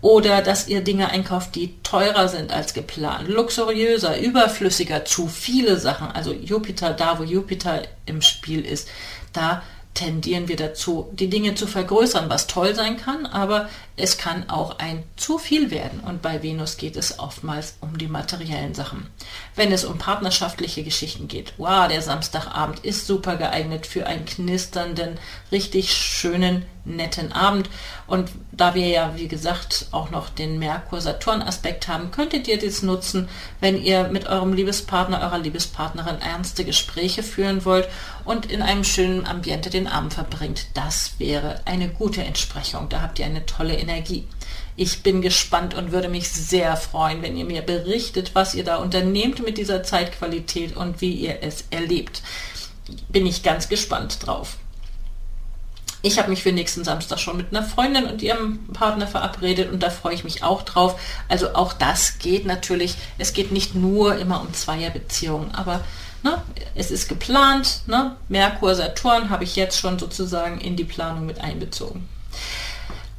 oder 0.00 0.42
dass 0.42 0.68
ihr 0.68 0.80
Dinge 0.82 1.10
einkauft, 1.10 1.54
die 1.54 1.74
teurer 2.08 2.28
sind 2.28 2.52
als 2.52 2.74
geplant, 2.74 3.28
luxuriöser, 3.28 4.18
überflüssiger, 4.18 5.04
zu 5.04 5.28
viele 5.28 5.78
Sachen. 5.78 6.08
Also 6.08 6.32
Jupiter, 6.32 6.92
da 6.92 7.18
wo 7.18 7.22
Jupiter 7.22 7.82
im 8.06 8.22
Spiel 8.22 8.64
ist, 8.64 8.88
da 9.32 9.62
tendieren 9.94 10.46
wir 10.46 10.56
dazu, 10.56 11.10
die 11.12 11.28
Dinge 11.28 11.56
zu 11.56 11.66
vergrößern, 11.66 12.30
was 12.30 12.46
toll 12.46 12.74
sein 12.74 12.98
kann, 12.98 13.26
aber 13.26 13.68
es 13.96 14.16
kann 14.16 14.48
auch 14.48 14.78
ein 14.78 15.02
zu 15.16 15.38
viel 15.38 15.72
werden. 15.72 16.00
Und 16.00 16.22
bei 16.22 16.42
Venus 16.42 16.76
geht 16.76 16.96
es 16.96 17.18
oftmals 17.18 17.78
um 17.80 17.98
die 17.98 18.06
materiellen 18.06 18.74
Sachen. 18.74 19.08
Wenn 19.56 19.72
es 19.72 19.84
um 19.84 19.98
partnerschaftliche 19.98 20.84
Geschichten 20.84 21.26
geht, 21.26 21.54
wow, 21.56 21.88
der 21.88 22.00
Samstagabend 22.00 22.84
ist 22.84 23.08
super 23.08 23.36
geeignet 23.36 23.86
für 23.86 24.06
einen 24.06 24.24
knisternden, 24.24 25.18
richtig 25.50 25.92
schönen, 25.92 26.64
netten 26.96 27.32
Abend. 27.32 27.68
Und 28.06 28.30
da 28.52 28.74
wir 28.74 28.88
ja, 28.88 29.12
wie 29.16 29.28
gesagt, 29.28 29.86
auch 29.92 30.10
noch 30.10 30.28
den 30.28 30.58
Merkur-Saturn-Aspekt 30.58 31.88
haben, 31.88 32.10
könntet 32.10 32.48
ihr 32.48 32.58
das 32.58 32.82
nutzen, 32.82 33.28
wenn 33.60 33.82
ihr 33.82 34.08
mit 34.08 34.26
eurem 34.26 34.52
Liebespartner, 34.52 35.20
eurer 35.20 35.38
Liebespartnerin 35.38 36.20
ernste 36.20 36.64
Gespräche 36.64 37.22
führen 37.22 37.64
wollt 37.64 37.88
und 38.24 38.46
in 38.46 38.62
einem 38.62 38.84
schönen 38.84 39.26
Ambiente 39.26 39.70
den 39.70 39.86
Abend 39.86 40.14
verbringt. 40.14 40.66
Das 40.74 41.12
wäre 41.18 41.60
eine 41.64 41.88
gute 41.88 42.22
Entsprechung. 42.22 42.88
Da 42.88 43.00
habt 43.02 43.18
ihr 43.18 43.26
eine 43.26 43.46
tolle 43.46 43.78
Energie. 43.78 44.26
Ich 44.80 45.02
bin 45.02 45.22
gespannt 45.22 45.74
und 45.74 45.90
würde 45.90 46.08
mich 46.08 46.30
sehr 46.30 46.76
freuen, 46.76 47.20
wenn 47.20 47.36
ihr 47.36 47.44
mir 47.44 47.62
berichtet, 47.62 48.34
was 48.34 48.54
ihr 48.54 48.62
da 48.62 48.76
unternehmt 48.76 49.44
mit 49.44 49.58
dieser 49.58 49.82
Zeitqualität 49.82 50.76
und 50.76 51.00
wie 51.00 51.12
ihr 51.12 51.38
es 51.42 51.64
erlebt. 51.70 52.22
Bin 53.08 53.26
ich 53.26 53.42
ganz 53.42 53.68
gespannt 53.68 54.24
drauf. 54.24 54.56
Ich 56.02 56.18
habe 56.18 56.30
mich 56.30 56.42
für 56.42 56.52
nächsten 56.52 56.84
Samstag 56.84 57.18
schon 57.18 57.36
mit 57.36 57.48
einer 57.50 57.66
Freundin 57.66 58.04
und 58.04 58.22
ihrem 58.22 58.66
Partner 58.68 59.08
verabredet 59.08 59.72
und 59.72 59.82
da 59.82 59.90
freue 59.90 60.14
ich 60.14 60.22
mich 60.22 60.44
auch 60.44 60.62
drauf. 60.62 61.00
Also 61.28 61.54
auch 61.54 61.72
das 61.72 62.18
geht 62.18 62.46
natürlich. 62.46 62.94
Es 63.18 63.32
geht 63.32 63.50
nicht 63.50 63.74
nur 63.74 64.16
immer 64.16 64.40
um 64.40 64.54
Zweierbeziehungen, 64.54 65.54
aber 65.54 65.80
ne, 66.22 66.40
es 66.76 66.92
ist 66.92 67.08
geplant. 67.08 67.80
Ne? 67.86 68.16
Merkur, 68.28 68.74
Saturn 68.76 69.30
habe 69.30 69.44
ich 69.44 69.56
jetzt 69.56 69.78
schon 69.78 69.98
sozusagen 69.98 70.60
in 70.60 70.76
die 70.76 70.84
Planung 70.84 71.26
mit 71.26 71.40
einbezogen. 71.40 72.08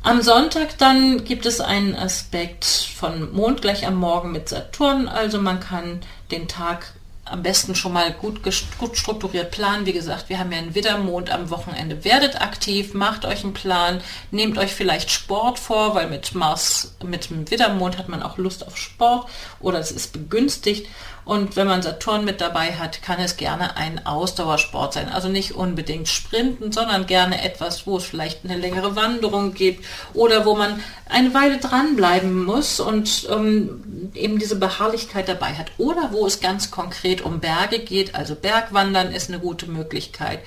Am 0.01 0.21
Sonntag 0.21 0.77
dann 0.77 1.25
gibt 1.25 1.45
es 1.45 1.59
einen 1.59 1.93
Aspekt 1.93 2.65
von 2.65 3.33
Mond 3.33 3.61
gleich 3.61 3.85
am 3.85 3.95
Morgen 3.95 4.31
mit 4.31 4.47
Saturn. 4.47 5.09
Also 5.09 5.41
man 5.41 5.59
kann 5.59 5.99
den 6.31 6.47
Tag 6.47 6.93
am 7.29 7.43
besten 7.43 7.75
schon 7.75 7.93
mal 7.93 8.11
gut, 8.11 8.41
gut 8.43 8.97
strukturiert 8.97 9.51
planen. 9.51 9.85
Wie 9.85 9.93
gesagt, 9.93 10.29
wir 10.29 10.39
haben 10.39 10.51
ja 10.51 10.57
einen 10.57 10.75
Widdermond 10.75 11.29
am 11.29 11.49
Wochenende. 11.49 12.03
Werdet 12.03 12.41
aktiv, 12.41 12.93
macht 12.93 13.25
euch 13.25 13.43
einen 13.43 13.53
Plan, 13.53 14.01
nehmt 14.31 14.57
euch 14.57 14.73
vielleicht 14.73 15.11
Sport 15.11 15.59
vor, 15.59 15.95
weil 15.95 16.09
mit 16.09 16.35
Mars, 16.35 16.95
mit 17.03 17.29
dem 17.29 17.49
Widdermond 17.49 17.97
hat 17.97 18.09
man 18.09 18.23
auch 18.23 18.37
Lust 18.37 18.65
auf 18.65 18.77
Sport 18.77 19.29
oder 19.59 19.79
es 19.79 19.91
ist 19.91 20.13
begünstigt. 20.13 20.87
Und 21.29 21.55
wenn 21.55 21.67
man 21.67 21.83
Saturn 21.83 22.25
mit 22.25 22.41
dabei 22.41 22.71
hat, 22.73 23.03
kann 23.03 23.19
es 23.19 23.37
gerne 23.37 23.77
ein 23.77 24.03
Ausdauersport 24.03 24.93
sein. 24.93 25.09
Also 25.09 25.29
nicht 25.29 25.53
unbedingt 25.53 26.07
Sprinten, 26.07 26.71
sondern 26.71 27.05
gerne 27.05 27.43
etwas, 27.43 27.85
wo 27.85 27.97
es 27.97 28.03
vielleicht 28.03 28.43
eine 28.43 28.57
längere 28.57 28.95
Wanderung 28.95 29.53
gibt 29.53 29.85
oder 30.15 30.45
wo 30.45 30.55
man 30.55 30.81
eine 31.07 31.31
Weile 31.35 31.57
dranbleiben 31.59 32.45
muss 32.45 32.79
und 32.79 33.27
ähm, 33.29 33.98
eben 34.13 34.39
diese 34.39 34.55
Beharrlichkeit 34.55 35.27
dabei 35.27 35.53
hat. 35.53 35.71
Oder 35.77 36.09
wo 36.11 36.25
es 36.25 36.39
ganz 36.39 36.71
konkret 36.71 37.21
um 37.21 37.39
Berge 37.39 37.79
geht. 37.79 38.15
Also 38.15 38.35
Bergwandern 38.35 39.11
ist 39.11 39.29
eine 39.29 39.39
gute 39.39 39.67
Möglichkeit 39.67 40.39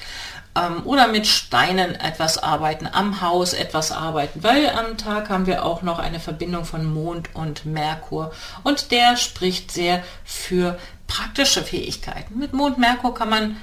ähm, 0.57 0.83
oder 0.85 1.09
mit 1.09 1.26
Steinen 1.26 1.95
etwas 1.95 2.38
arbeiten, 2.38 2.88
am 2.90 3.21
Haus 3.21 3.52
etwas 3.52 3.92
arbeiten, 3.92 4.42
weil 4.42 4.69
am 4.71 4.97
Tag 4.99 5.31
haben 5.31 5.47
wir 5.47 5.64
auch 5.64 5.83
noch 5.83 5.99
eine 5.99 6.21
Verbindung 6.21 6.64
von 6.64 6.85
Mond 6.85 7.31
und 7.35 7.64
Merkur 7.64 8.33
und 8.62 8.90
der 8.90 9.16
spricht 9.16 9.71
sehr 9.71 10.02
für 10.25 10.78
praktische 11.07 11.62
Fähigkeiten. 11.62 12.38
Mit 12.38 12.52
Mond 12.52 12.78
Merkur 12.78 13.14
kann 13.14 13.31
man 13.31 13.57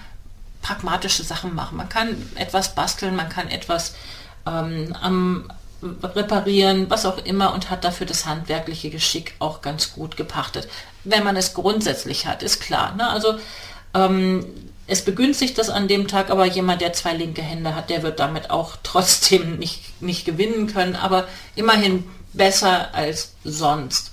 pragmatische 0.61 1.23
Sachen 1.23 1.55
machen. 1.55 1.77
Man 1.77 1.89
kann 1.89 2.09
etwas 2.35 2.75
basteln, 2.75 3.15
man 3.15 3.29
kann 3.29 3.47
etwas 3.49 3.95
ähm, 4.45 4.95
am 4.99 5.49
reparieren, 5.81 6.89
was 6.89 7.05
auch 7.05 7.17
immer 7.25 7.53
und 7.53 7.69
hat 7.69 7.83
dafür 7.83 8.05
das 8.05 8.25
handwerkliche 8.25 8.89
Geschick 8.89 9.33
auch 9.39 9.61
ganz 9.61 9.93
gut 9.93 10.17
gepachtet. 10.17 10.67
Wenn 11.03 11.23
man 11.23 11.37
es 11.37 11.53
grundsätzlich 11.53 12.25
hat, 12.25 12.43
ist 12.43 12.59
klar. 12.59 12.95
Ne? 12.95 13.07
Also 13.09 13.35
ähm, 13.93 14.45
es 14.87 15.05
begünstigt 15.05 15.57
das 15.57 15.69
an 15.69 15.87
dem 15.87 16.07
Tag, 16.07 16.31
aber 16.31 16.45
jemand, 16.45 16.81
der 16.81 16.93
zwei 16.93 17.13
linke 17.13 17.41
Hände 17.41 17.75
hat, 17.75 17.89
der 17.89 18.03
wird 18.03 18.19
damit 18.19 18.49
auch 18.49 18.75
trotzdem 18.83 19.57
nicht, 19.57 20.01
nicht 20.01 20.25
gewinnen 20.25 20.67
können, 20.67 20.95
aber 20.95 21.27
immerhin 21.55 22.03
besser 22.33 22.93
als 22.93 23.33
sonst. 23.43 24.11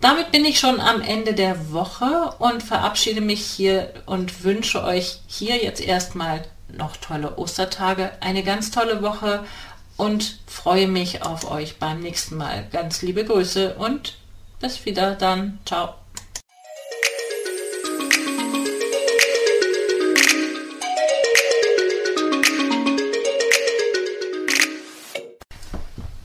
Damit 0.00 0.30
bin 0.30 0.44
ich 0.44 0.60
schon 0.60 0.80
am 0.80 1.00
Ende 1.00 1.32
der 1.32 1.72
Woche 1.72 2.34
und 2.38 2.62
verabschiede 2.62 3.22
mich 3.22 3.40
hier 3.40 3.92
und 4.04 4.44
wünsche 4.44 4.84
euch 4.84 5.20
hier 5.26 5.56
jetzt 5.56 5.80
erstmal 5.80 6.44
noch 6.68 6.96
tolle 6.96 7.38
Ostertage, 7.38 8.10
eine 8.20 8.42
ganz 8.42 8.70
tolle 8.70 9.02
Woche 9.02 9.44
und 9.96 10.38
freue 10.46 10.88
mich 10.88 11.22
auf 11.22 11.50
euch 11.50 11.78
beim 11.78 12.00
nächsten 12.00 12.36
Mal. 12.36 12.66
Ganz 12.72 13.02
liebe 13.02 13.24
Grüße 13.24 13.74
und 13.74 14.18
bis 14.60 14.84
wieder 14.84 15.14
dann. 15.14 15.58
Ciao. 15.64 15.94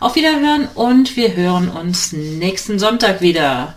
Auf 0.00 0.14
Wiederhören 0.16 0.68
und 0.74 1.16
wir 1.16 1.36
hören 1.36 1.68
uns 1.68 2.12
nächsten 2.12 2.78
Sonntag 2.78 3.20
wieder. 3.20 3.74